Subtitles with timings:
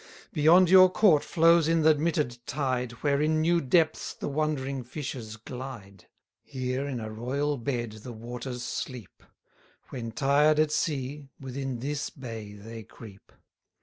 [0.00, 4.82] 110 Beyond your court flows in th' admitted tide, Where in new depths the wondering
[4.82, 6.06] fishes glide:
[6.42, 9.22] Here in a royal bed the waters sleep;
[9.90, 13.30] When tired at sea, within this bay they creep.